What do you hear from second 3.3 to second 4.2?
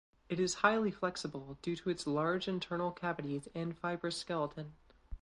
and fibrous